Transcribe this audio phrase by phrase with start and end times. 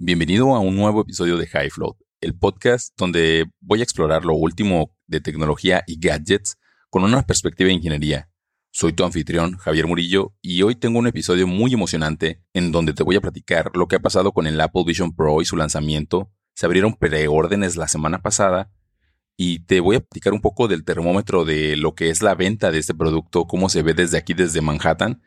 [0.00, 4.32] Bienvenido a un nuevo episodio de High Float, el podcast donde voy a explorar lo
[4.34, 6.56] último de tecnología y gadgets
[6.88, 8.30] con una perspectiva de ingeniería.
[8.70, 13.02] Soy tu anfitrión, Javier Murillo, y hoy tengo un episodio muy emocionante en donde te
[13.02, 16.30] voy a platicar lo que ha pasado con el Apple Vision Pro y su lanzamiento.
[16.54, 18.70] Se abrieron preórdenes la semana pasada
[19.36, 22.70] y te voy a platicar un poco del termómetro de lo que es la venta
[22.70, 25.22] de este producto, cómo se ve desde aquí, desde Manhattan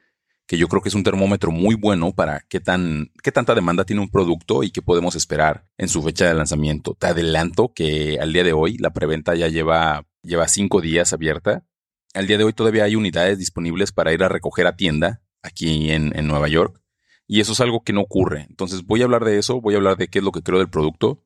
[0.51, 3.85] que yo creo que es un termómetro muy bueno para qué, tan, qué tanta demanda
[3.85, 6.93] tiene un producto y qué podemos esperar en su fecha de lanzamiento.
[6.93, 11.65] Te adelanto que al día de hoy la preventa ya lleva, lleva cinco días abierta.
[12.13, 15.89] Al día de hoy todavía hay unidades disponibles para ir a recoger a tienda aquí
[15.89, 16.81] en, en Nueva York.
[17.27, 18.45] Y eso es algo que no ocurre.
[18.49, 20.59] Entonces voy a hablar de eso, voy a hablar de qué es lo que creo
[20.59, 21.23] del producto.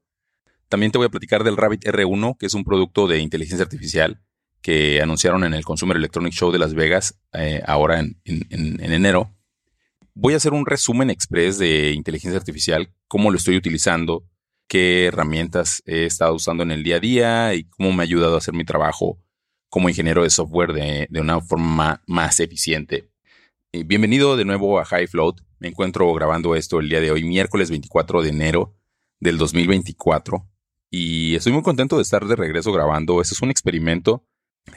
[0.70, 4.21] También te voy a platicar del Rabbit R1, que es un producto de inteligencia artificial
[4.65, 9.31] que anunciaron en el Consumer Electronic Show de Las Vegas eh, ahora en, enero.
[10.15, 14.27] Voy a hacer un resumen express de inteligencia artificial, cómo lo estoy utilizando,
[14.67, 18.34] qué herramientas he estado usando en el día a día y cómo me ha ayudado
[18.34, 19.20] a hacer mi trabajo
[19.70, 23.12] como ingeniero de software de, una forma más eficiente.
[23.71, 25.41] Bienvenido de nuevo a High Float.
[25.59, 28.75] Me encuentro grabando esto el día de hoy, miércoles 24 de enero
[29.20, 30.49] del 2024.
[30.90, 33.21] Y estoy muy contento de estar de regreso grabando.
[33.21, 34.25] Este es un experimento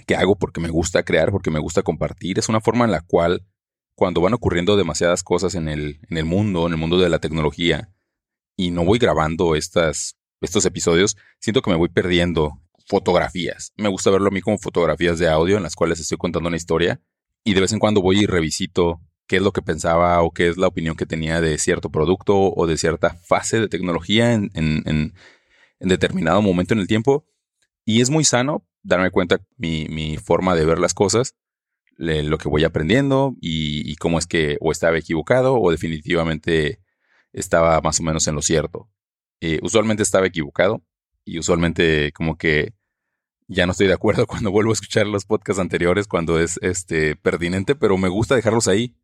[0.07, 2.39] que hago porque me gusta crear, porque me gusta compartir.
[2.39, 3.47] Es una forma en la cual
[3.95, 7.91] cuando van ocurriendo demasiadas cosas en el, mundo, en el mundo de la tecnología,
[8.57, 10.15] y no voy grabando estos
[10.65, 13.73] episodios, siento que me voy perdiendo fotografías.
[13.77, 16.57] Me gusta verlo a mí como fotografías de audio en las cuales estoy contando una
[16.57, 17.01] historia
[17.45, 20.49] y de vez en cuando voy y revisito qué es lo que pensaba o qué
[20.49, 25.13] es la opinión que tenía de cierto producto o de cierta fase de tecnología en
[25.81, 27.27] determinado momento en el tiempo.
[27.85, 31.35] Y es muy sano darme cuenta mi, mi forma de ver las cosas,
[31.99, 36.81] lo que voy aprendiendo y, cómo es que o estaba equivocado o definitivamente
[37.33, 38.89] estaba más o menos en lo cierto.
[39.41, 40.83] Eh, usualmente estaba equivocado
[41.25, 42.73] y usualmente como que
[43.49, 47.17] ya no estoy de acuerdo cuando vuelvo a escuchar los podcasts anteriores cuando es este
[47.17, 48.97] pertinente, pero me gusta dejarlos ahí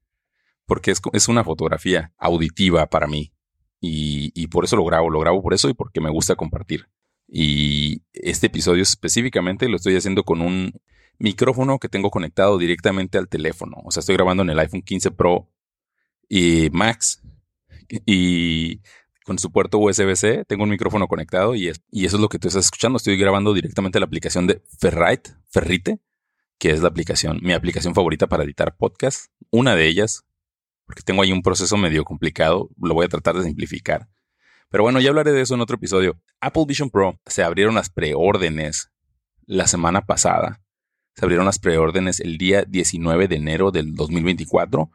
[0.67, 3.33] porque es, es una fotografía auditiva para mí
[3.81, 6.89] y, y, por eso lo grabo, lo grabo por eso y porque me gusta compartir.
[7.37, 10.73] Y este episodio específicamente lo estoy haciendo con un
[11.19, 13.79] micrófono que tengo conectado directamente al teléfono.
[13.85, 15.51] O sea, estoy grabando en el iPhone 15 Pro
[16.29, 17.25] y Max
[18.07, 18.81] y
[19.25, 22.67] con su puerto USB-C tengo un micrófono conectado y, eso es lo que tú estás
[22.67, 22.99] escuchando.
[22.99, 25.99] Estoy grabando directamente la aplicación de Ferrite, Ferrite,
[26.61, 29.33] que es la aplicación, mi aplicación favorita para editar podcasts.
[29.51, 30.25] Una de ellas,
[30.87, 34.09] porque tengo ahí un proceso medio complicado, lo voy a tratar de simplificar.
[34.75, 36.21] Pero bueno, ya hablaré de eso en otro episodio.
[36.41, 38.91] Apple Vision Pro se abrieron las preórdenes
[39.47, 40.65] la semana pasada.
[41.15, 44.91] Se abrieron las preórdenes el día 19 de enero del 2024.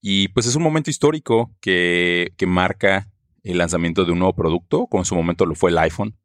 [0.00, 5.02] Y pues es un momento histórico que, marca el lanzamiento de un nuevo producto, como
[5.02, 6.16] en su momento lo fue el iPhone,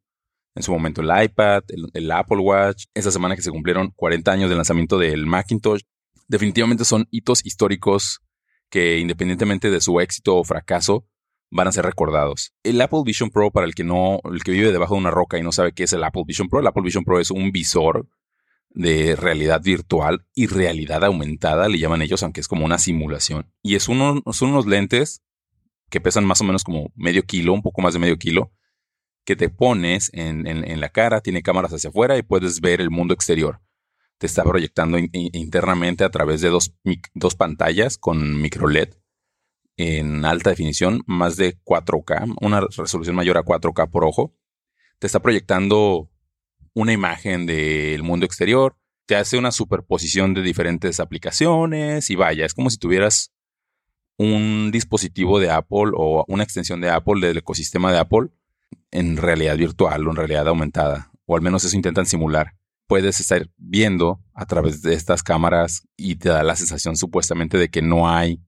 [0.54, 4.32] en su momento el iPad, el, el, Apple Watch, esa semana que se cumplieron 40
[4.32, 5.82] años del lanzamiento del Macintosh.
[6.28, 8.22] Definitivamente son hitos históricos
[8.70, 11.04] que independientemente de su éxito o fracaso,
[11.50, 12.52] van a ser recordados.
[12.62, 15.38] El Apple Vision Pro, para el que no, el que vive debajo de una roca
[15.38, 17.52] y no sabe qué es el Apple Vision Pro, el Apple Vision Pro es un
[17.52, 18.08] visor
[18.70, 23.50] de realidad virtual y realidad aumentada, le llaman ellos, aunque es como una simulación.
[23.62, 25.22] Y es uno, son unos lentes
[25.88, 28.52] que pesan más o menos como medio kilo, un poco más de medio kilo,
[29.24, 32.90] que te pones en, en, la cara, tiene cámaras hacia afuera y puedes ver el
[32.90, 33.60] mundo exterior.
[34.18, 36.74] Te está proyectando internamente a través de dos,
[37.14, 38.90] dos pantallas con micro LED
[39.76, 44.34] en alta definición, más de 4K, una resolución mayor a 4K por ojo.
[44.98, 46.10] Te está proyectando
[46.74, 48.76] una imagen del mundo exterior,
[49.06, 53.32] te hace una superposición de diferentes aplicaciones y vaya, es como si tuvieras
[54.18, 58.28] un dispositivo de Apple o una extensión de Apple del ecosistema de Apple
[58.90, 62.54] en realidad virtual o en realidad aumentada, o al menos eso intentan simular.
[62.86, 67.68] Puedes estar viendo a través de estas cámaras y te da la sensación supuestamente de
[67.68, 68.40] que no hay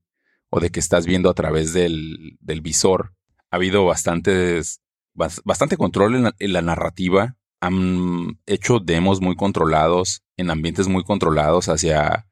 [0.51, 3.15] o de que estás viendo a través del, visor.
[3.51, 4.81] Ha habido bastantes,
[5.15, 7.37] bastante control en la, en la, narrativa.
[7.61, 12.27] Han hecho demos muy controlados, en ambientes muy controlados hacia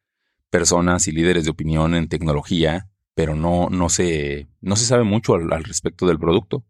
[0.50, 5.34] personas y líderes de opinión en tecnología, pero no, no, se, no se sabe mucho
[5.34, 6.64] al, respecto del producto.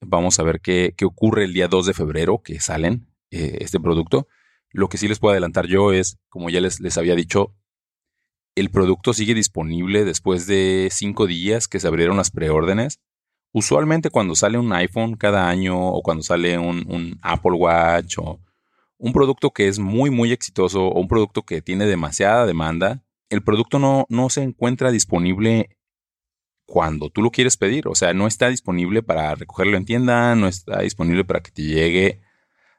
[0.00, 3.80] Vamos a ver qué, qué, ocurre el día 2 de febrero que salen eh, este
[3.80, 4.28] producto.
[4.70, 7.54] Lo que sí les puedo adelantar yo es, como ya les, les había dicho,
[8.54, 13.00] el producto sigue disponible después de cinco días que se abrieron las preórdenes.
[13.52, 18.40] Usualmente cuando sale un iPhone cada año o cuando sale un, Apple Watch o
[18.98, 23.42] un producto que es muy muy exitoso o un producto que tiene demasiada demanda, el
[23.42, 25.76] producto no, no se encuentra disponible
[26.66, 27.88] cuando tú lo quieres pedir.
[27.88, 31.62] O sea, no está disponible para recogerlo en tienda, no está disponible para que te
[31.62, 32.20] llegue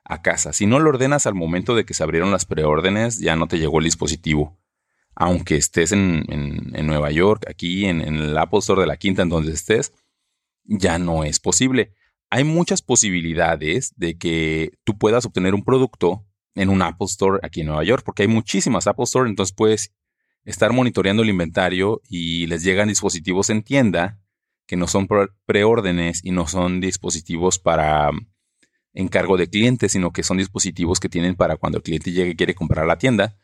[0.03, 0.53] a casa.
[0.53, 3.59] Si no lo ordenas al momento de que se abrieron las preórdenes, ya no te
[3.59, 4.57] llegó el dispositivo.
[5.15, 6.25] Aunque estés en,
[6.85, 9.93] Nueva York, aquí en, en, el Apple Store de la Quinta, en donde estés,
[10.65, 11.93] ya no es posible.
[12.29, 16.25] Hay muchas posibilidades de que tú puedas obtener un producto
[16.55, 19.93] en un Apple Store aquí en Nueva York, porque hay muchísimas Apple Store, entonces puedes
[20.45, 24.19] estar monitoreando el inventario y les llegan dispositivos en tienda
[24.67, 25.07] que no son
[25.45, 28.27] preórdenes y no son dispositivos para mm,
[28.93, 32.35] encargo de clientes, sino que son dispositivos que tienen para cuando el cliente llegue y
[32.35, 33.37] quiere comprar a la tienda.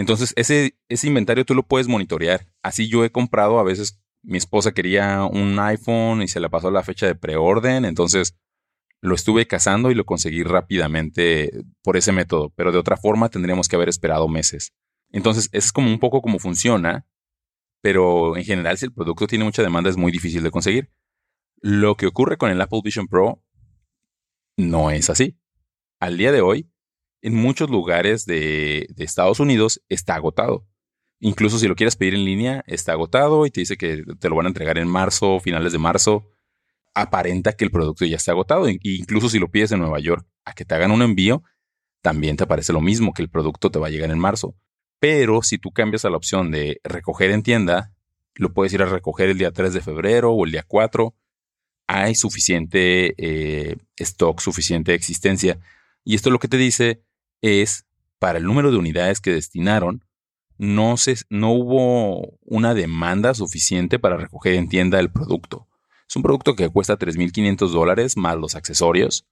[0.00, 2.48] Entonces, ese, ese inventario tú lo puedes monitorear.
[2.62, 6.70] Así yo he comprado, a veces mi esposa quería un iPhone y se le pasó
[6.70, 8.34] la fecha de preorden, entonces
[9.02, 11.50] lo estuve cazando y lo conseguí rápidamente
[11.82, 14.72] por ese método, pero de otra forma tendríamos que haber esperado meses.
[15.10, 17.06] Entonces, es como un poco como funciona,
[17.82, 20.90] pero en general si el producto tiene mucha demanda es muy difícil de conseguir.
[21.60, 23.44] Lo que ocurre con el Apple Vision Pro
[24.56, 25.38] no es así.
[26.00, 26.70] Al día de hoy,
[27.22, 30.66] en muchos lugares de, Estados Unidos está agotado.
[31.18, 34.36] Incluso si lo quieres pedir en línea, está agotado y te dice que te lo
[34.36, 36.26] van a entregar en marzo, finales de marzo.
[36.94, 38.68] Aparenta que el producto ya está agotado.
[38.68, 41.42] incluso si lo pides en Nueva York a que te hagan un envío,
[42.00, 44.54] también te parece lo mismo, que el producto te va a llegar en marzo.
[44.98, 47.92] Pero si tú cambias a la opción de recoger en tienda,
[48.34, 51.14] lo puedes ir a recoger el día 3 de febrero o el día 4.
[51.86, 55.58] Hay suficiente eh, stock, suficiente existencia.
[56.04, 57.02] Y esto lo que te dice
[57.42, 57.86] es,
[58.18, 60.04] para el número de unidades que destinaron,
[60.58, 65.68] no, se, no hubo una demanda suficiente para recoger en tienda el producto.
[66.06, 69.26] Es un producto que cuesta 3.500 dólares más los accesorios.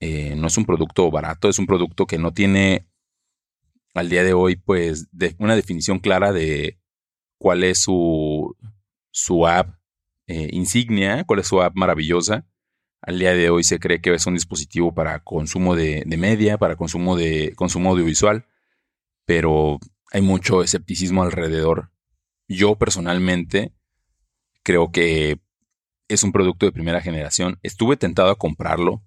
[0.00, 2.86] Eh, no es un producto barato, es un producto que no tiene
[3.94, 6.80] al día de hoy, pues, una definición clara de
[7.38, 8.56] cuál es su,
[9.12, 9.78] su app
[10.26, 12.46] eh, insignia, cuál es su app maravillosa.
[13.06, 16.76] Al día de hoy se cree que es un dispositivo para consumo de, media, para
[16.76, 18.46] consumo de consumo audiovisual,
[19.26, 19.78] pero
[20.12, 21.90] hay mucho escepticismo alrededor.
[22.48, 23.74] Yo personalmente
[24.62, 25.40] creo que
[26.08, 27.58] es un producto de primera generación.
[27.62, 29.02] Estuve tentado a comprarlo,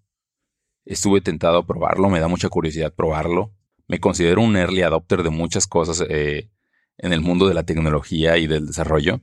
[0.86, 3.58] estuve tentado a probarlo, me da mucha curiosidad probarlo
[3.88, 6.50] me considero un early adopter de muchas cosas eh,
[6.98, 9.22] en el mundo de la tecnología y del desarrollo.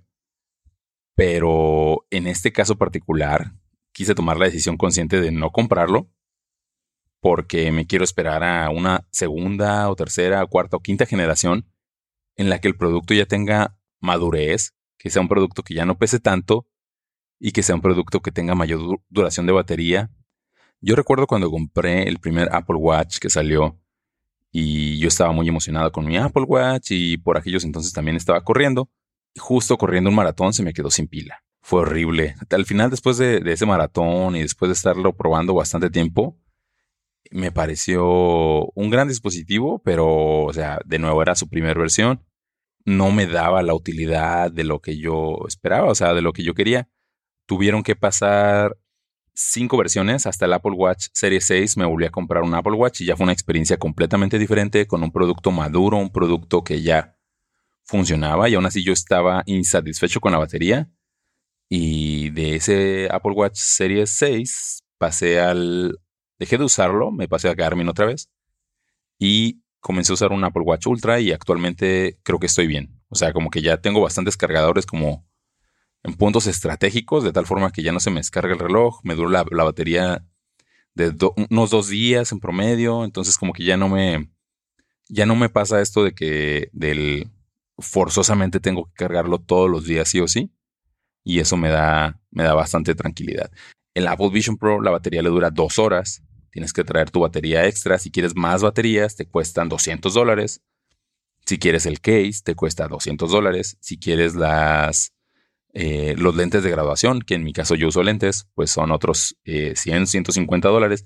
[1.15, 3.53] Pero en este caso particular,
[3.94, 6.11] quise tomar la decisión consciente de no comprarlo
[7.20, 11.67] porque me quiero esperar a una segunda o tercera cuarta o quinta generación
[12.37, 15.96] en la que el producto ya tenga madurez, que sea un producto que ya no
[15.96, 16.67] pese tanto
[17.41, 20.11] y que sea un producto que tenga mayor duración de batería.
[20.82, 23.81] Yo recuerdo cuando compré el primer Apple Watch que salió,
[24.56, 28.44] y yo estaba muy emocionado con mi Apple Watch y por aquellos entonces también estaba
[28.44, 28.88] corriendo.
[29.35, 31.44] Y justo corriendo un maratón se me quedó sin pila.
[31.66, 32.34] Fue horrible.
[32.50, 36.38] Al final, después de, ese maratón y después de estarlo probando bastante tiempo,
[37.31, 42.22] me pareció un gran dispositivo, pero, o sea, de nuevo era su primera versión.
[42.84, 46.43] No me daba la utilidad de lo que yo esperaba, o sea, de lo que
[46.43, 46.90] yo quería.
[47.46, 48.76] Tuvieron que pasar
[49.32, 53.00] cinco versiones hasta el Apple Watch Series 6 me volví a comprar un Apple Watch
[53.00, 57.16] y ya fue una experiencia completamente diferente con un producto maduro, un producto que ya
[57.84, 60.90] funcionaba y aún así yo estaba insatisfecho con la batería
[61.69, 65.99] y de ese Apple Watch Series 6 pasé al
[66.38, 68.30] dejé de usarlo, me pasé a Garmin otra vez
[69.18, 73.00] y comencé a usar un Apple Watch Ultra y actualmente creo que estoy bien.
[73.09, 75.26] O sea, como que ya tengo bastantes cargadores como
[76.02, 79.14] en puntos estratégicos, de tal forma que ya no se me descarga el reloj, me
[79.14, 80.25] dura la, batería
[80.94, 81.14] de
[81.50, 84.30] unos dos días en promedio, entonces como que ya no me,
[85.09, 87.30] ya no me pasa esto de que del
[87.78, 90.52] forzosamente tengo que cargarlo todos los días sí o sí,
[91.25, 93.50] y eso me da, me da bastante tranquilidad.
[93.95, 97.66] El Apple Vision Pro la batería le dura dos horas, tienes que traer tu batería
[97.66, 100.62] extra, si quieres más baterías te cuestan 200 dólares,
[101.47, 105.14] si quieres el case te cuesta 200 dólares, si quieres las
[105.76, 109.37] eh, los lentes de graduación, que en mi caso yo uso lentes, pues son otros
[109.45, 111.04] 100, eh, 150 dólares.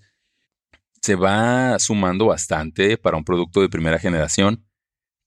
[1.00, 4.66] Se va sumando bastante para un producto de primera generación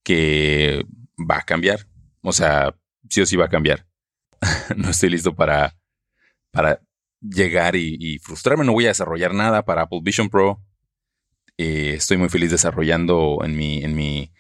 [0.03, 0.85] que
[1.17, 1.87] va a cambiar.
[2.21, 2.75] O sea,
[3.09, 3.87] sí o sí va a cambiar.
[4.75, 5.75] no estoy listo para,
[6.51, 6.81] para
[7.21, 8.65] llegar y, frustrarme.
[8.65, 10.61] No voy a desarrollar nada para Apple Vision Pro.
[11.57, 14.33] Eh, estoy muy feliz desarrollando en mi, en mi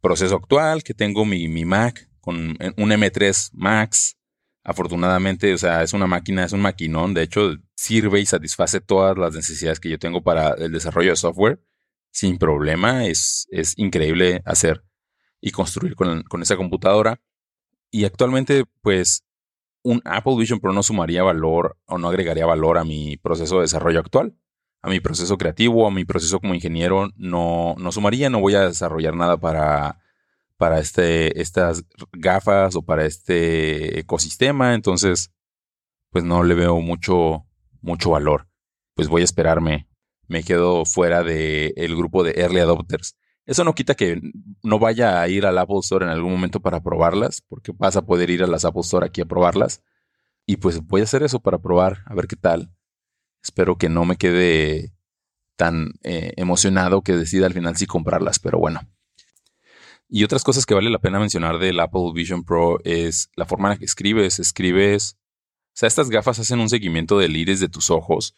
[0.00, 4.16] proceso actual, que tengo mi, mi Mac con un M3 Max
[4.64, 7.14] Afortunadamente, o sea, es una máquina, es un maquinón.
[7.14, 11.16] De hecho, sirve y satisface todas las necesidades que yo tengo para el desarrollo de
[11.16, 11.60] software
[12.12, 13.06] sin problema.
[13.06, 14.84] Es, es increíble hacer
[15.40, 17.20] y construir con, esa computadora.
[17.90, 19.24] Y actualmente, pues,
[19.82, 23.62] un Apple Vision Pro no sumaría valor o no agregaría valor a mi proceso de
[23.62, 24.36] desarrollo actual,
[24.80, 28.68] a mi proceso creativo, a mi proceso como ingeniero, no, no sumaría, no voy a
[28.68, 30.00] desarrollar nada para,
[30.56, 35.32] para este, estas gafas o para este ecosistema, entonces
[36.10, 37.46] pues no le veo mucho,
[37.80, 38.48] mucho valor.
[38.94, 39.88] Pues voy a esperarme,
[40.28, 43.16] me quedo fuera del el grupo de early adopters.
[43.44, 44.20] Eso no quita que
[44.62, 48.06] no vaya a ir al Apple Store en algún momento para probarlas, porque vas a
[48.06, 49.82] poder ir a las Apple Store aquí a probarlas.
[50.46, 52.72] Y pues voy a hacer eso para probar, a ver qué tal.
[53.42, 54.92] Espero que no me quede
[55.56, 58.80] tan eh, emocionado que decida al final si comprarlas, pero bueno.
[60.08, 63.68] Y otras cosas que vale la pena mencionar del Apple Vision Pro es la forma
[63.68, 64.38] en la que escribes.
[64.38, 68.34] Escribes, o sea, estas gafas hacen un seguimiento del iris de tus ojos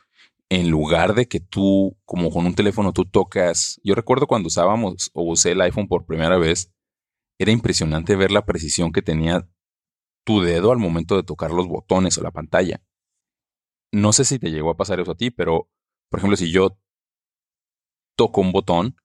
[0.55, 3.81] en lugar de que tú, como con un teléfono, tú tocas.
[3.83, 6.73] Yo recuerdo cuando usábamos o usé el iPhone por primera vez,
[7.39, 9.49] era impresionante ver la precisión que tenía
[10.25, 12.83] tu dedo al momento de tocar los botones o la pantalla.
[13.93, 15.69] No sé si te llegó a pasar eso a ti, pero
[16.09, 16.79] por ejemplo, si yo
[18.17, 18.97] toco un botón,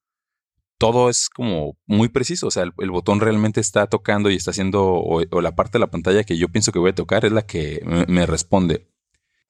[0.78, 2.48] todo es como muy preciso.
[2.48, 5.90] O sea, el, botón realmente está tocando y está haciendo, o, la parte de la
[5.90, 8.88] pantalla que yo pienso que voy a tocar es la que me responde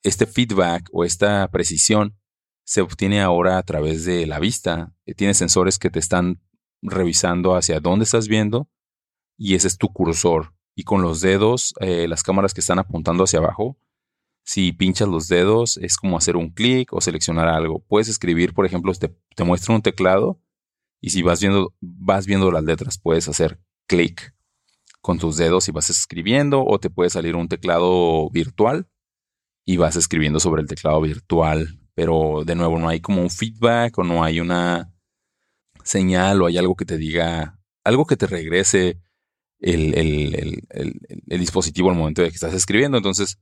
[0.02, 2.16] este feedback o esta precisión
[2.64, 4.94] se obtiene ahora a través de la vista.
[5.04, 6.40] Eh, Tiene sensores que te están
[6.82, 8.68] revisando hacia dónde estás viendo
[9.36, 10.54] y ese es tu cursor.
[10.74, 13.76] Y con los dedos, eh, las cámaras que están apuntando hacia abajo,
[14.44, 17.80] si pinchas los dedos es como hacer un clic o seleccionar algo.
[17.80, 20.40] Puedes escribir, por ejemplo, te, te muestra un teclado
[21.00, 24.34] y si vas viendo, vas viendo las letras, puedes hacer clic
[25.00, 28.89] con tus dedos y vas escribiendo o te puede salir un teclado virtual
[29.70, 33.96] y vas escribiendo sobre el teclado virtual, pero de nuevo no hay como un feedback
[33.98, 34.92] o no hay una
[35.84, 38.98] señal o hay algo que te diga, algo que te regrese
[39.60, 40.60] el,
[41.24, 42.96] dispositivo al momento de que estás escribiendo.
[42.96, 43.38] Entonces,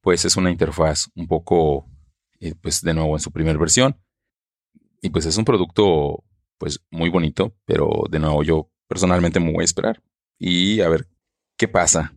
[0.00, 1.90] pues es una interfaz un poco,
[2.40, 4.00] eh, pues de nuevo en su primera versión.
[5.02, 6.24] Y pues es un producto,
[6.56, 10.02] pues muy bonito, pero de nuevo yo personalmente me voy a esperar
[10.38, 11.06] y a ver
[11.58, 12.14] qué pasa.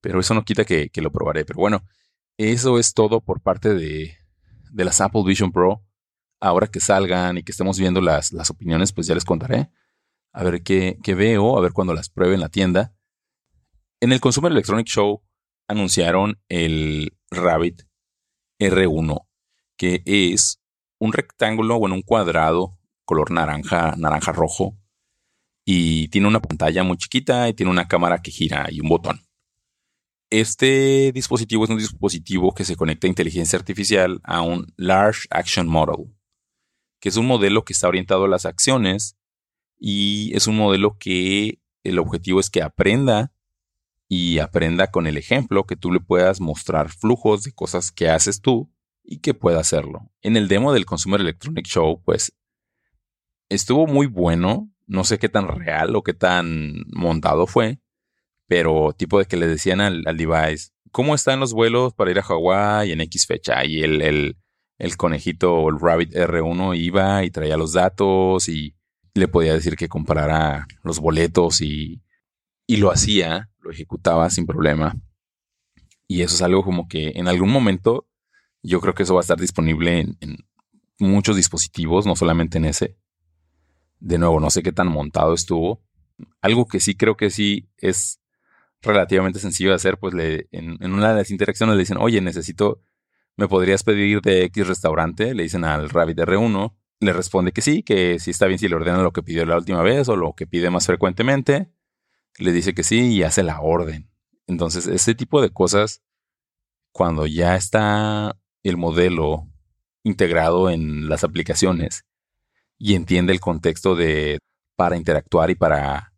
[0.00, 1.44] Pero eso no quita que, que lo probaré.
[1.44, 1.84] Pero bueno,
[2.38, 4.16] eso es todo por parte de,
[4.70, 5.84] de las Apple Vision Pro.
[6.40, 9.70] Ahora que salgan y que estemos viendo las, opiniones, pues ya les contaré.
[10.32, 12.94] A ver qué, qué veo, a ver cuando las pruebe en la tienda.
[14.00, 15.22] En el Consumer Electronic Show
[15.66, 17.82] anunciaron el Rabbit
[18.60, 19.26] R1,
[19.76, 20.60] que es
[20.98, 22.78] un rectángulo, bueno, un cuadrado
[23.08, 24.76] color naranja, naranja rojo,
[25.64, 29.27] y tiene una pantalla muy chiquita y tiene una cámara que gira y un botón.
[30.30, 35.66] Este dispositivo es un dispositivo que se conecta a inteligencia artificial a un Large Action
[35.66, 36.14] Model,
[37.00, 39.16] que es un modelo que está orientado a las acciones
[39.78, 43.32] y es un modelo que el objetivo es que aprenda
[44.06, 48.42] y aprenda con el ejemplo, que tú le puedas mostrar flujos de cosas que haces
[48.42, 48.70] tú
[49.02, 50.10] y que pueda hacerlo.
[50.20, 52.34] En el demo del Consumer Electronic Show, pues
[53.48, 57.80] estuvo muy bueno, no sé qué tan real o qué tan montado fue,
[58.48, 62.22] pero tipo de que le decían al, device, ¿cómo están los vuelos para ir a
[62.22, 63.64] Hawái en X fecha?
[63.64, 64.38] Y el, el,
[64.78, 68.74] el conejito, el Rabbit R1 iba y traía los datos y
[69.14, 72.02] le podía decir que comprara los boletos y,
[72.66, 74.96] y lo hacía, lo ejecutaba sin problema.
[76.06, 78.08] Y eso es algo como que en algún momento
[78.62, 80.38] yo creo que eso va a estar disponible en, en
[80.98, 82.96] muchos dispositivos, no solamente en ese.
[84.00, 85.82] De nuevo, no sé qué tan montado estuvo.
[86.40, 88.20] Algo que sí creo que sí es
[88.82, 92.80] relativamente sencillo de hacer, pues le, en, una de las interacciones le dicen, oye, necesito,
[93.36, 95.34] ¿me podrías pedir de X restaurante?
[95.34, 98.76] Le dicen al Rabbit R1, le responde que sí, que sí está bien si le
[98.76, 101.70] ordena lo que pidió la última vez o lo que pide más frecuentemente.
[102.38, 104.10] Le dice que sí y hace la orden.
[104.46, 106.02] Entonces, ese tipo de cosas,
[106.92, 109.48] cuando ya está el modelo
[110.02, 112.04] integrado en las aplicaciones
[112.78, 114.38] y entiende el contexto de
[114.76, 116.12] para interactuar y para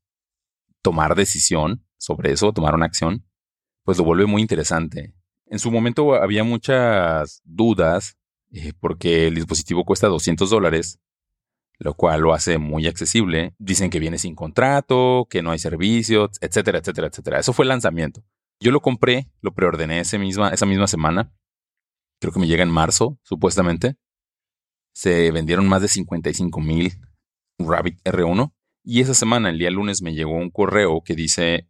[0.83, 3.25] tomar decisión, sobre eso, tomar una acción,
[3.85, 5.15] pues lo vuelve muy interesante.
[5.47, 8.17] En su momento había muchas dudas
[8.53, 10.99] eh, porque el dispositivo cuesta 200 dólares,
[11.79, 13.55] lo cual lo hace muy accesible.
[13.59, 17.39] Dicen que viene sin contrato, que no hay servicios, etcétera, etcétera, etcétera.
[17.39, 18.25] Eso fue el lanzamiento.
[18.61, 21.33] Yo lo compré, lo preordené misma, esa misma semana.
[22.19, 23.97] Creo que me llega en marzo, supuestamente.
[24.93, 26.93] Se vendieron más de 55 mil
[27.59, 28.53] Rabbit R1.
[28.83, 31.70] Y esa semana, el día lunes, me llegó un correo que dice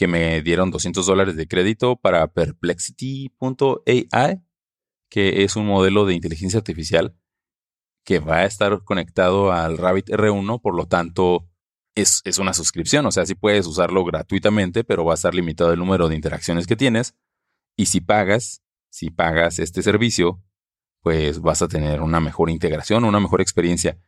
[0.00, 4.40] que me dieron 200 dólares de crédito para Perplexity.ai,
[5.10, 7.14] que es un modelo de inteligencia artificial
[8.02, 11.50] que va a estar conectado al Rabbit R1, por lo tanto,
[11.94, 15.74] es, es una suscripción, o sea, sí puedes usarlo gratuitamente, pero va a estar limitado
[15.74, 17.14] el número de interacciones que tienes.
[17.76, 20.42] Y si pagas, si pagas este servicio,
[21.02, 23.98] pues vas a tener una mejor integración, una mejor experiencia.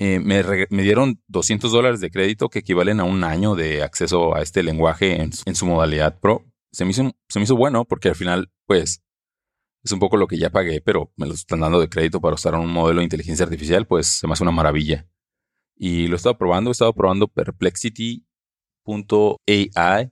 [0.00, 0.44] Eh, me,
[0.82, 5.20] dieron 200 dólares de crédito que equivalen a un año de acceso a este lenguaje
[5.20, 6.46] en, su modalidad Pro.
[6.70, 9.02] Se me, hizo, se me hizo bueno porque al final, pues,
[9.82, 12.34] es un poco lo que ya pagué, pero me lo están dando de crédito para
[12.34, 15.08] usar un modelo de inteligencia artificial, pues se me hace una maravilla.
[15.76, 20.10] Y lo he estado probando, he estado probando perplexity.ai.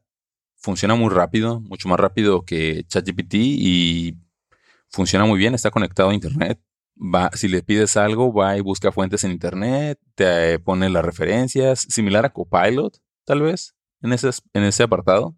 [0.57, 4.17] Funciona muy rápido, mucho más rápido que ChatGPT y
[4.89, 6.61] funciona muy bien, está conectado a Internet
[6.97, 11.87] va, si le pides algo, va y busca fuentes en internet, te pone las referencias,
[11.89, 15.37] similar a Copilot, tal vez, en ese, en ese apartado.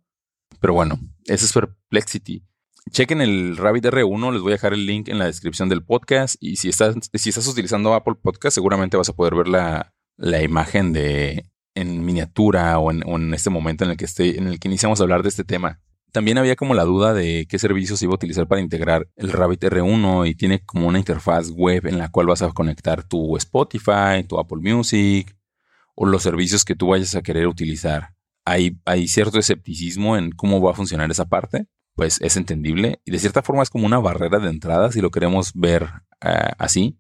[0.61, 2.45] Pero bueno, ese es Perplexity.
[2.91, 6.37] Chequen el Rabbit R1, les voy a dejar el link en la descripción del podcast.
[6.41, 10.43] Y si estás, si estás utilizando Apple Podcast, seguramente vas a poder ver la, la
[10.43, 14.49] imagen de en miniatura o en, o en, este momento en el que esté, en
[14.49, 15.81] el que iniciamos a hablar de este tema.
[16.13, 19.65] También había como la duda de qué servicios iba a utilizar para integrar el Rabbit
[19.65, 24.25] R1 y tiene como una interfaz web en la cual vas a conectar tu Spotify,
[24.27, 25.37] tu Apple Music
[25.95, 28.15] o los servicios que tú vayas a querer utilizar.
[28.45, 33.19] Hay, cierto escepticismo en cómo va a funcionar esa parte, pues es entendible y de
[33.19, 35.89] cierta forma es como una barrera de entrada si lo queremos ver
[36.23, 36.99] eh, así,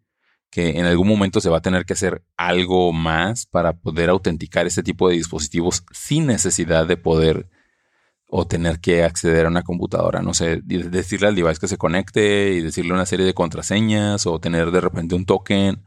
[0.50, 4.66] que en algún momento se va a tener que hacer algo más para poder autenticar
[4.66, 7.48] este tipo de dispositivos sin necesidad de poder
[8.30, 12.52] o tener que acceder a una computadora, no sé, decirle al device que se conecte
[12.52, 15.82] y decirle una serie de contraseñas o tener de repente un token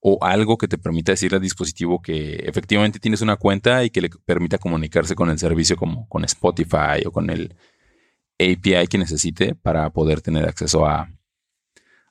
[0.00, 4.02] o algo que te permita decirle al dispositivo que efectivamente tienes una cuenta y que
[4.02, 7.56] le permita comunicarse con el servicio como con Spotify o con el
[8.38, 11.08] API que necesite para poder tener acceso a,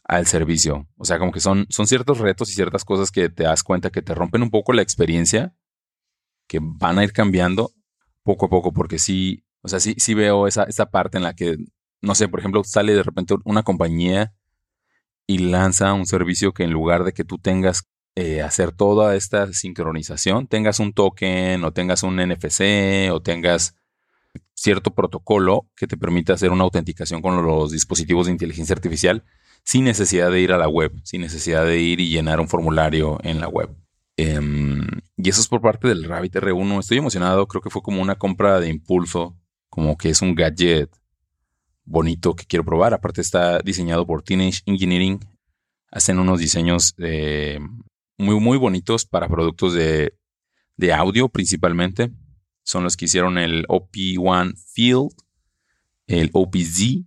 [0.03, 0.87] al servicio.
[0.97, 3.91] O sea, como que son, son ciertos retos y ciertas cosas que te das cuenta
[3.91, 5.55] que te rompen un poco la experiencia,
[6.47, 7.71] que van a ir cambiando
[8.25, 11.33] poco a poco, porque sí, o sea, sí, sí veo esa, esa parte en la
[11.35, 11.57] que,
[12.01, 14.33] no sé, por ejemplo, sale de repente una compañía
[15.27, 19.53] y lanza un servicio que en lugar de que tú tengas eh, hacer toda esta
[19.53, 23.75] sincronización, tengas un token o tengas un NFC o tengas
[24.55, 29.23] cierto protocolo que te permita hacer una autenticación con los dispositivos de inteligencia artificial
[29.63, 33.19] sin necesidad de ir a la web, sin necesidad de ir y llenar un formulario
[33.23, 33.69] en la web.
[34.17, 36.79] Em, y eso es por parte del Rabbit R1.
[36.79, 39.37] Estoy emocionado, creo que fue como una compra de impulso,
[39.69, 40.89] como que es un gadget
[41.83, 42.93] bonito que quiero probar.
[42.93, 45.19] Aparte está diseñado por Teenage Engineering.
[45.91, 47.59] Hacen unos diseños eh,
[48.17, 50.17] muy, muy bonitos para productos de,
[50.77, 52.11] de audio principalmente.
[52.63, 55.11] Son los que hicieron el OP1 Field,
[56.07, 57.05] el OPZ.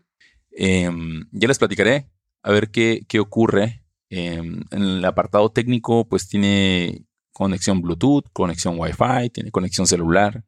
[0.53, 2.09] Em, ya les platicaré
[2.43, 8.79] a ver qué, qué ocurre Em, en el apartado técnico, pues tiene conexión Bluetooth, conexión
[8.79, 10.45] Wi-Fi, tiene conexión celular.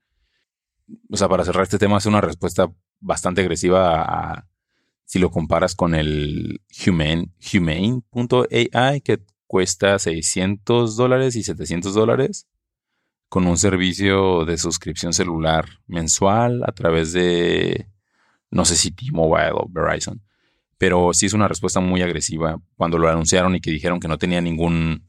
[1.10, 4.48] O sea, para cerrar este tema, es una respuesta bastante agresiva a,
[5.04, 12.46] si lo comparas con el Humane, Humane.ai, que cuesta 600 dólares y 700 dólares,
[13.28, 17.88] con un servicio de suscripción celular mensual a través de,
[18.50, 20.22] no sé si T-Mobile o Verizon
[20.80, 24.16] pero sí es una respuesta muy agresiva cuando lo anunciaron y que dijeron que no
[24.16, 25.04] tenía ningún,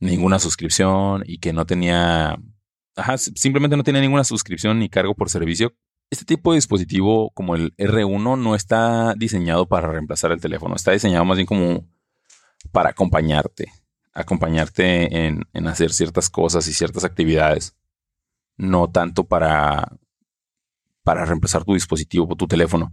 [0.00, 2.36] ninguna suscripción y que no tenía,
[2.96, 5.74] ajá, simplemente no tenía ninguna suscripción ni cargo por servicio.
[6.10, 10.90] Este tipo de dispositivo como el R1 no está diseñado para reemplazar el teléfono, está
[10.90, 11.88] diseñado más bien como
[12.72, 13.70] para acompañarte,
[14.12, 17.76] acompañarte en, hacer ciertas cosas y ciertas actividades,
[18.56, 19.86] no tanto para,
[21.04, 22.92] para reemplazar tu dispositivo o tu teléfono.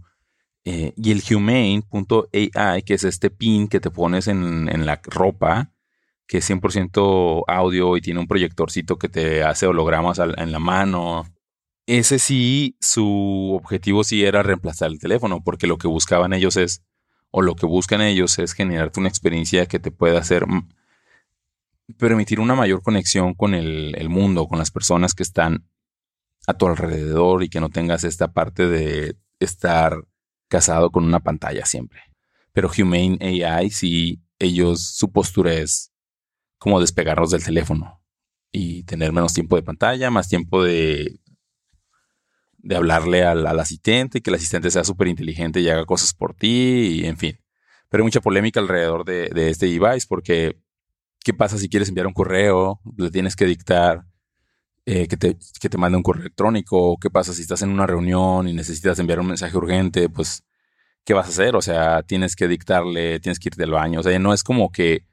[0.64, 5.72] Eh, y el humane.ai, que es este pin que te pones en, la ropa,
[6.26, 11.26] que es 100% audio y tiene un proyectorcito que te hace hologramas en la mano.
[11.86, 16.84] Ese sí, su objetivo sí era reemplazar el teléfono, porque lo que buscaban ellos es,
[17.30, 20.46] o lo que buscan ellos es generarte una experiencia que te pueda hacer,
[21.98, 25.64] permitir una mayor conexión con el mundo, con las personas que están
[26.46, 30.04] a tu alrededor y que no tengas esta parte de estar
[30.50, 32.00] casado con una pantalla siempre.
[32.52, 35.92] Pero Humane AI, sí, ellos, su postura es
[36.58, 38.02] como despegarnos del teléfono
[38.52, 41.20] y tener menos tiempo de pantalla, más tiempo de,
[42.58, 46.34] de hablarle al, asistente y que el asistente sea súper inteligente y haga cosas por
[46.34, 47.38] ti, y en fin.
[47.88, 50.60] Pero hay mucha polémica alrededor de, de este device porque,
[51.24, 52.80] ¿qué pasa si quieres enviar un correo?
[52.96, 54.04] Le tienes que dictar
[54.86, 57.86] eh, que, te, que te mande un correo electrónico, qué pasa si estás en una
[57.86, 60.44] reunión y necesitas enviar un mensaje urgente, pues,
[61.04, 61.56] ¿qué vas a hacer?
[61.56, 64.72] O sea, tienes que dictarle, tienes que irte al baño, o sea, no es como
[64.72, 65.06] que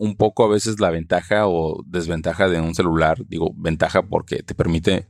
[0.00, 3.18] un poco a veces la ventaja o desventaja de un celular.
[3.26, 5.08] Digo, ventaja porque te permite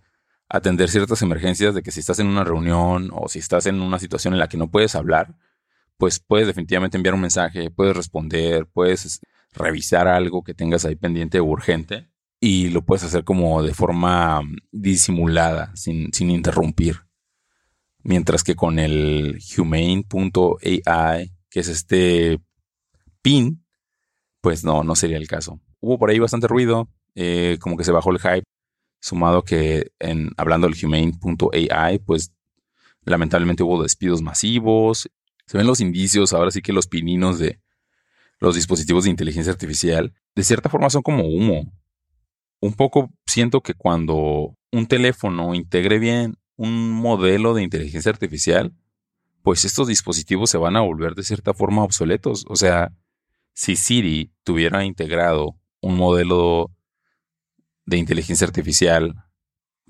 [0.48, 4.00] atender ciertas emergencias de que si estás en una reunión o si estás en una
[4.00, 5.36] situación en la que no puedes hablar,
[5.96, 9.20] pues puedes definitivamente enviar un mensaje, puedes responder, puedes
[9.52, 12.09] revisar algo que tengas ahí pendiente o urgente
[12.40, 14.40] y lo puedes hacer como de forma
[14.72, 17.02] disimulada, sin, sin interrumpir.
[18.02, 22.40] Mientras que con el humane.ai, que es este
[23.20, 23.62] pin,
[24.40, 25.60] pues no, no sería el caso.
[25.80, 28.44] Hubo por ahí bastante ruido, eh, como que se bajó el hype,
[29.00, 32.32] sumado que en, hablando del humane.ai, pues
[33.04, 35.10] lamentablemente hubo despidos masivos.
[35.44, 37.60] Se ven los indicios, ahora sí que los pininos de
[38.38, 41.70] los dispositivos de inteligencia artificial, de cierta forma son como humo
[42.60, 48.74] un poco siento que cuando un teléfono integre bien un modelo de inteligencia artificial,
[49.42, 52.44] pues estos dispositivos se van a volver de cierta forma obsoletos.
[52.48, 52.92] O sea,
[53.54, 56.70] si Siri tuviera integrado un modelo
[57.86, 59.14] de inteligencia artificial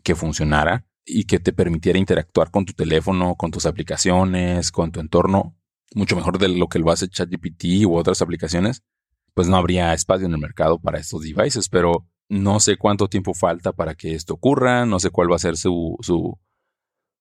[0.03, 5.01] que funcionara y que te permitiera interactuar con tu teléfono, con tus aplicaciones, con tu
[5.01, 5.57] entorno,
[5.95, 8.83] mucho mejor de lo que lo hace ChatGPT u otras aplicaciones,
[9.35, 11.69] pues no habría espacio en el mercado para estos devices.
[11.69, 15.41] Pero no sé cuánto tiempo falta para que esto ocurra, no sé cuál va a
[15.41, 16.39] ser su, su,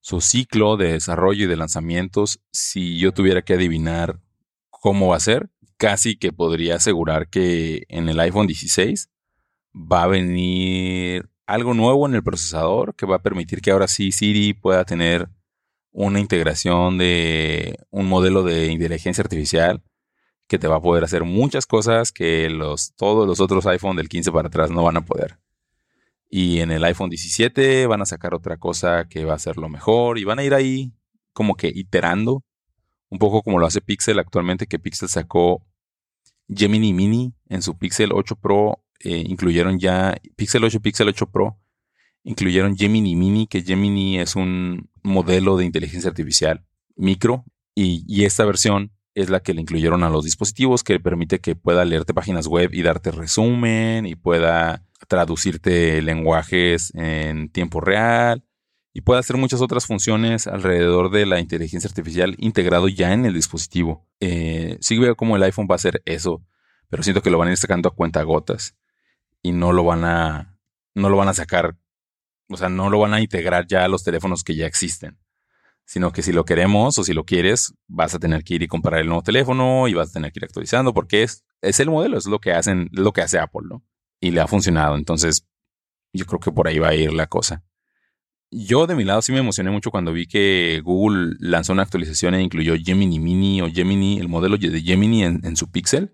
[0.02, 2.42] su ciclo de desarrollo y de lanzamientos.
[2.52, 4.22] Si yo tuviera que adivinar
[4.70, 9.10] cómo va a ser, casi que podría asegurar que en el iPhone 16
[9.74, 14.12] va a venir algo nuevo en el procesador que va a permitir que ahora sí
[14.12, 15.28] Siri pueda tener
[15.92, 19.82] una integración de un modelo de inteligencia artificial
[20.50, 24.10] que te va a poder hacer muchas cosas que los, todos los otros iPhone del
[24.10, 25.38] 15 para atrás no van a poder.
[26.28, 29.70] Y en el iPhone 17 van a sacar otra cosa que va a ser lo
[29.70, 30.92] mejor y van a ir ahí
[31.34, 32.44] como que iterando,
[33.10, 35.64] un poco como lo hace Pixel actualmente, que Pixel sacó
[36.50, 41.60] Gemini Mini en su Pixel 8 Pro, eh, incluyeron ya Pixel 8 Pixel 8 Pro,
[42.24, 48.46] incluyeron Gemini Mini, que Gemini es un modelo de inteligencia artificial micro, y, y esta
[48.46, 52.48] versión es la que le incluyeron a los dispositivos, que permite que pueda leerte páginas
[52.48, 58.46] web y darte resumen y pueda traducirte lenguajes en tiempo real
[58.94, 63.34] y puede hacer muchas otras funciones alrededor de la inteligencia artificial integrado ya en el
[63.34, 64.08] dispositivo.
[64.22, 66.42] Eh, sí veo cómo el iPhone va a hacer eso,
[66.90, 68.78] pero siento que lo van a ir sacando a cuenta gotas
[69.42, 70.58] y no lo van a
[70.96, 71.78] no lo van a sacar,
[72.50, 75.18] o sea, no lo van a integrar ya a los teléfonos que ya existen
[75.90, 78.68] sino que si lo queremos o si lo quieres, vas a tener que ir y
[78.68, 81.90] comprar el nuevo teléfono y vas a tener que ir actualizando porque es, es el
[81.90, 83.84] modelo, es lo que hacen, lo que hace Apple, ¿no?
[84.22, 84.96] Y le ha funcionado.
[84.98, 85.48] Entonces,
[86.14, 87.64] yo creo que por ahí va a ir la cosa.
[88.52, 92.36] Yo de mi lado sí me emocioné mucho cuando vi que Google lanzó una actualización
[92.36, 96.14] e incluyó Gemini Mini o Gemini, el modelo de Gemini en, en su Pixel.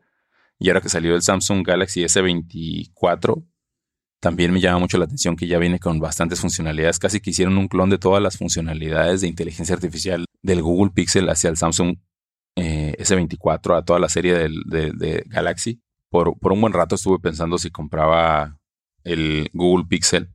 [0.57, 3.45] Y ahora que salió el Samsung Galaxy S24,
[4.25, 6.97] también me llama mucho la atención que ya viene con bastantes funcionalidades.
[6.97, 11.29] Casi que hicieron un clon de todas las funcionalidades de inteligencia artificial del Google Pixel
[11.29, 11.97] hacia el Samsung
[12.55, 15.79] eh, S24, a toda la serie de, Galaxy.
[16.09, 18.57] Por, por, un buen rato estuve pensando si compraba
[19.03, 20.33] el Google Pixel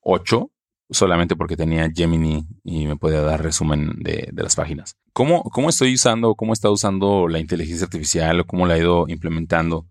[0.00, 0.50] 8
[0.90, 4.96] solamente porque tenía Gemini y me podía dar resumen de, las páginas.
[5.14, 9.06] ¿Cómo, ¿Cómo estoy usando, cómo está usando la inteligencia artificial o cómo la he ido
[9.08, 9.86] implementando?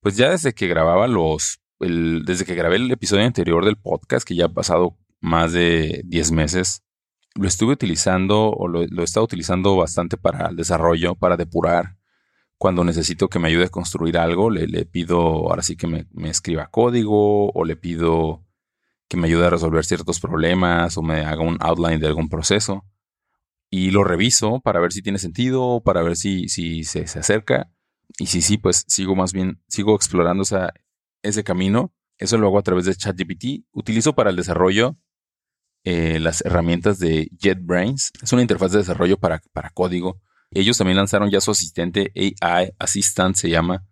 [0.00, 4.34] Pues ya desde que grababa los desde que grabé el episodio anterior del podcast, que
[4.34, 6.82] ya ha pasado más de 10 meses,
[7.34, 11.96] lo estuve utilizando o lo, he estado utilizando bastante para el desarrollo, para depurar.
[12.58, 16.30] Cuando necesito que me ayude a construir algo, le, pido ahora sí que me, me,
[16.30, 18.44] escriba código o le pido
[19.08, 22.84] que me ayude a resolver ciertos problemas o me haga un outline de algún proceso.
[23.70, 27.70] Y lo reviso para ver si tiene sentido, para ver si, si se, se acerca.
[28.18, 30.72] Y si sí, pues sigo más bien, sigo explorando esa,
[31.24, 31.92] ese camino.
[32.18, 33.66] Eso lo hago a través de ChatGPT.
[33.72, 34.96] Utilizo para el desarrollo
[35.82, 38.12] eh, las herramientas de JetBrains.
[38.22, 40.20] Es una interfaz de desarrollo para, para, código.
[40.50, 43.84] Ellos también lanzaron ya su asistente AI Assistant, se llama,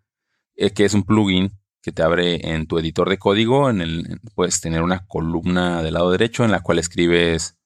[0.54, 1.50] eh, que es un plugin
[1.82, 3.68] que te abre en tu editor de código.
[3.68, 7.58] En el, puedes tener una columna del lado derecho en la cual escribes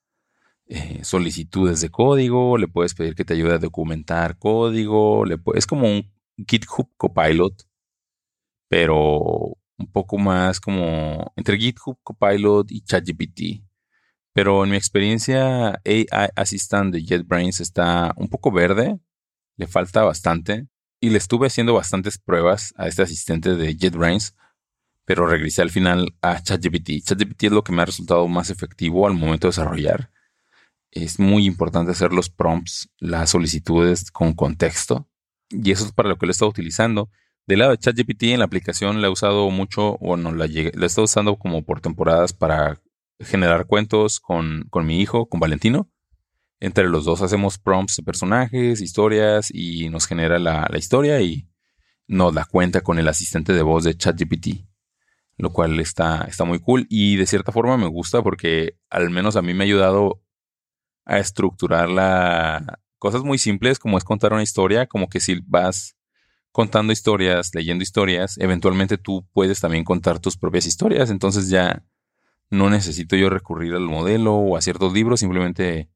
[0.67, 2.59] eh, solicitudes de código.
[2.59, 5.25] Le puedes pedir que te ayude a documentar código.
[5.55, 6.11] Es como un
[6.49, 7.63] GitHub Copilot
[8.69, 13.63] pero un poco más como entre GitHub, Copilot y ChatGPT.
[14.33, 18.99] Pero en mi experiencia, AI Assistant de JetBrains está un poco verde,
[19.57, 20.67] le falta bastante.
[21.01, 24.35] Y le estuve haciendo bastantes pruebas a este asistente de JetBrains,
[25.05, 27.05] pero regresé al final a ChatGPT.
[27.05, 30.11] ChatGPT es lo que me ha resultado más efectivo al momento de desarrollar.
[30.91, 35.09] Es muy importante hacer los prompts, las solicitudes con contexto.
[35.51, 37.11] Y eso es para lo que lo he estado utilizando
[37.47, 40.87] Del lado de ChatGPT, en la aplicación la he usado mucho, bueno, la, la he
[40.87, 42.83] estado usando como por temporadas para
[43.21, 45.89] generar cuentos con, con mi hijo, con Valentino.
[46.59, 51.49] Entre los dos hacemos prompts de personajes, historias y nos genera la, la historia y
[52.09, 54.67] nos la cuenta con el asistente de voz de ChatGPT,
[55.37, 59.37] lo cual está, está muy cool y de cierta forma me gusta porque al menos
[59.37, 60.21] a mí me ha ayudado
[61.05, 65.96] a estructurar la, cosas muy simples como es contar una historia, como que si vas
[66.57, 71.11] contando historias, leyendo historias, eventualmente tú puedes también contar tus propias historias.
[71.11, 71.85] Entonces ya
[72.49, 75.91] no necesito yo recurrir al modelo o a ciertos libros, simplemente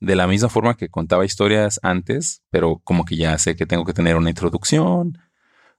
[0.00, 3.84] de la misma forma que contaba historias antes, pero como que ya sé que tengo
[3.84, 5.18] que tener una introducción,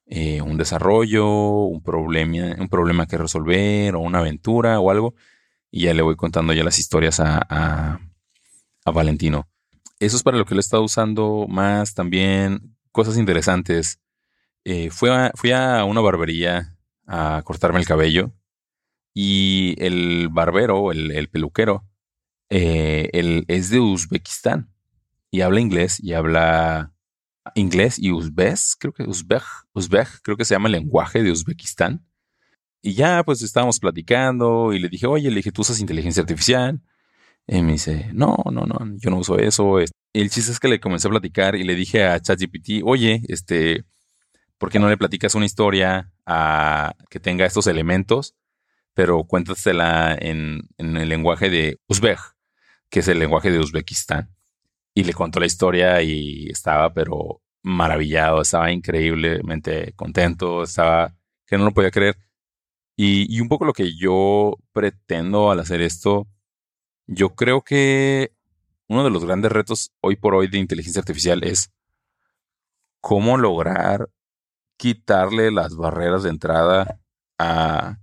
[0.06, 1.28] eh, un desarrollo,
[1.64, 5.16] un problema, un problema que resolver o una aventura o algo,
[5.72, 8.00] y ya le voy contando ya las historias a, a,
[8.86, 9.50] a Valentino.
[10.00, 14.00] Eso es para lo que lo he estado usando más también cosas interesantes.
[14.72, 16.78] Eh, fui, a, una barbería
[17.08, 18.36] a cortarme el cabello
[19.16, 21.88] y el barbero, el, peluquero,
[22.52, 23.10] eh,
[23.48, 24.72] es de Uzbekistán
[25.32, 26.94] y habla inglés y habla
[27.56, 29.42] inglés y uzbek, creo que uzbek,
[29.74, 32.06] uzbek, creo que se llama el lenguaje de Uzbekistán.
[32.84, 36.80] Y ya pues estábamos platicando y le dije, oye, le dije, ¿tú usas inteligencia artificial?
[37.48, 39.80] Y me dice, no, no, no, yo no uso eso.
[39.80, 43.84] El chiste es que le comencé a platicar y le dije a ChatGPT, oye, este,
[44.60, 48.36] ¿por qué no le platicas una historia a, que tenga estos elementos,
[48.94, 52.20] pero cuéntasela en, en el lenguaje de Uzbek,
[52.90, 54.36] que es el lenguaje de Uzbekistán?
[54.94, 61.16] Y le contó la historia y estaba, pero maravillado, estaba increíblemente contento, estaba
[61.48, 62.18] que no lo podía creer.
[62.96, 66.28] Y, y un poco lo que yo pretendo al hacer esto,
[67.08, 68.34] yo creo que
[68.90, 71.72] uno de los grandes retos hoy por hoy de inteligencia artificial es
[73.00, 74.10] cómo lograr
[74.80, 77.02] quitarle las barreras de entrada
[77.38, 78.00] a,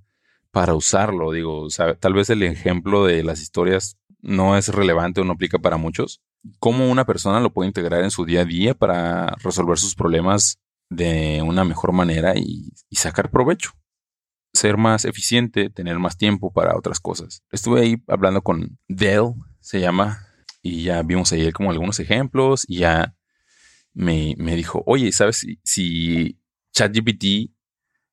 [0.50, 1.32] para usarlo.
[1.32, 1.66] Digo,
[1.98, 6.20] tal vez el ejemplo de las historias no es relevante o no aplica para muchos.
[6.58, 10.58] ¿Cómo una persona lo puede integrar en su día a día para resolver sus problemas
[10.90, 13.70] de una mejor manera y, sacar provecho?
[14.52, 17.42] Ser más eficiente, tener más tiempo para otras cosas.
[17.50, 20.26] Estuve ahí hablando con Dell, se llama,
[20.60, 23.14] y ya vimos ahí como algunos ejemplos y ya
[23.94, 26.38] me, dijo, oye, ¿sabes si
[26.76, 27.50] ChatGPT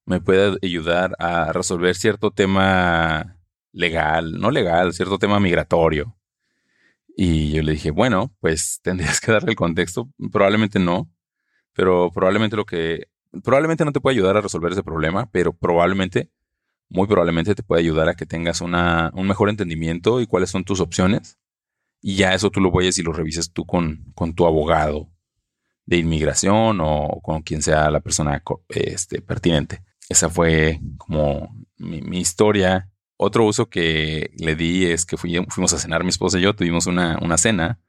[0.06, 3.38] me puede ayudar a resolver cierto tema
[3.74, 6.16] legal, no legal, cierto tema migratorio.
[7.18, 10.10] Y yo le dije, bueno, pues tendrías que darle el contexto.
[10.32, 11.12] Probablemente no,
[11.74, 13.10] pero probablemente lo que,
[13.44, 16.32] probablemente no te puede ayudar a resolver ese problema, pero probablemente,
[16.88, 20.64] muy probablemente te puede ayudar a que tengas una, un mejor entendimiento y cuáles son
[20.64, 21.38] tus opciones.
[22.02, 25.10] Y ya eso tú lo vayas y lo revises tú con, con tu abogado
[25.86, 29.84] de inmigración o con quien sea la persona este, pertinente.
[30.10, 32.90] Esa fue como mi, historia.
[33.18, 36.88] Otro uso que le di es que fuimos a cenar mi esposa y yo, tuvimos
[36.88, 37.80] una, cena.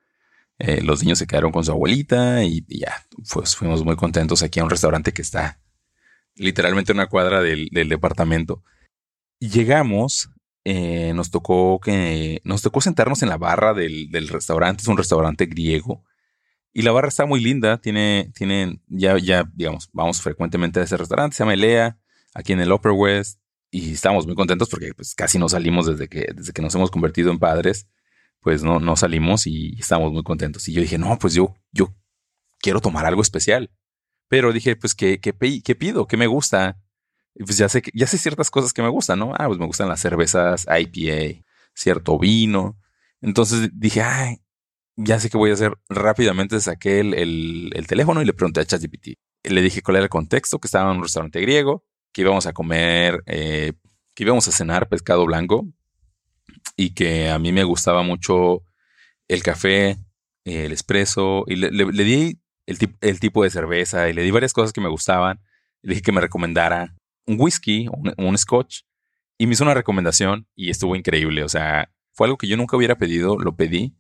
[0.59, 4.61] Eh, los niños se quedaron con su abuelita y, ya, pues fuimos muy contentos aquí
[4.61, 5.61] a un restaurante que está
[6.37, 8.63] literalmente una cuadra del, departamento.
[9.41, 10.31] Llegamos,
[10.65, 14.97] eh, nos tocó que nos tocó sentarnos en la barra del, del restaurante, es un
[14.97, 16.05] restaurante griego
[16.75, 20.97] y la barra está muy linda, tiene, tiene, ya, ya, digamos, vamos frecuentemente a ese
[20.97, 21.97] restaurante, se llama Elea,
[22.35, 26.09] aquí en el Upper West, y estamos muy contentos porque pues casi no salimos desde
[26.09, 27.89] que, desde que nos hemos convertido en padres,
[28.41, 30.69] pues no, no salimos y estamos muy contentos.
[30.69, 31.95] Y yo dije, no, pues yo, yo
[32.61, 33.71] quiero tomar algo especial.
[34.29, 36.07] Pero dije, pues, ¿qué, qué, qué pido?
[36.07, 36.79] ¿Qué me gusta?
[37.35, 39.33] Pues ya sé, ya sé ciertas cosas que me gustan, ¿no?
[39.37, 42.79] Ah, pues me gustan las cervezas IPA, cierto vino.
[43.21, 44.44] Entonces dije, ay,
[44.97, 45.77] ya sé qué voy a hacer.
[45.89, 49.19] Rápidamente saqué el, teléfono y le pregunté a ChatGPT.
[49.45, 52.53] Le dije cuál era el contexto, que estaba en un restaurante griego, que íbamos a
[52.53, 53.73] comer, eh,
[54.15, 55.67] que íbamos a cenar pescado blanco
[56.77, 58.63] y que a mí me gustaba mucho
[59.29, 59.99] el café,
[60.45, 61.71] el espresso, y le,
[62.05, 65.41] di el, el, tipo de cerveza y le di varias cosas que me gustaban.
[65.83, 66.95] Le dije que me recomendara
[67.27, 68.83] un whisky un, un scotch
[69.39, 71.43] y me hizo una recomendación y estuvo increíble.
[71.45, 73.95] O sea, fue algo que yo nunca hubiera pedido, lo pedí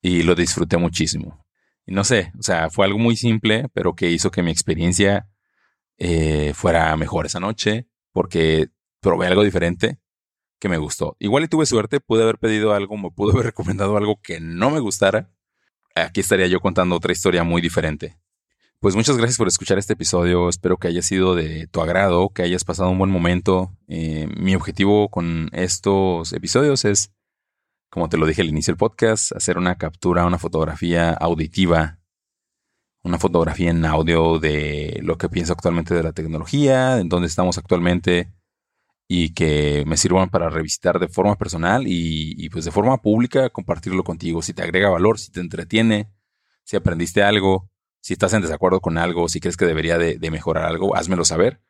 [0.00, 1.44] y lo disfruté muchísimo.
[1.86, 5.28] Y no sé, o sea, fue algo muy simple, pero que hizo que mi experiencia
[5.96, 8.68] eh, fuera mejor esa noche, porque
[9.00, 9.98] probé algo diferente
[10.58, 11.16] que me gustó.
[11.18, 14.70] Igual y tuve suerte, pude haber pedido algo, me pude haber recomendado algo que no
[14.70, 15.30] me gustara.
[15.94, 18.18] Aquí estaría yo contando otra historia muy diferente.
[18.80, 20.48] Pues muchas gracias por escuchar este episodio.
[20.48, 23.76] Espero que haya sido de tu agrado, que hayas pasado un buen momento.
[23.88, 27.12] Eh, mi objetivo con estos episodios es
[27.90, 31.98] como te lo dije al inicio del podcast, hacer una captura, una fotografía auditiva
[33.02, 37.58] una fotografía en audio de lo que pienso actualmente de la tecnología, en dónde estamos
[37.58, 38.32] actualmente
[39.08, 44.04] y que me sirvan para revisitar de forma personal y, pues de forma pública compartirlo
[44.04, 44.42] contigo.
[44.42, 46.12] Si te agrega valor, si te entretiene,
[46.64, 47.70] si aprendiste algo,
[48.00, 51.24] si estás en desacuerdo con algo, si crees que debería de, de mejorar algo, házmelo
[51.24, 51.62] saber.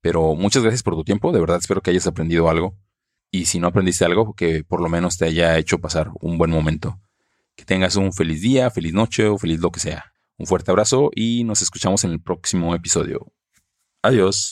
[0.00, 2.76] Pero muchas gracias por tu tiempo, de verdad espero que hayas aprendido algo.
[3.30, 6.50] Y si no aprendiste algo, que por lo menos te haya hecho pasar un buen
[6.50, 7.00] momento.
[7.54, 10.12] Que tengas un feliz día, feliz noche o feliz lo que sea.
[10.38, 13.32] Un fuerte abrazo y nos escuchamos en el próximo episodio.
[14.02, 14.44] Adiós.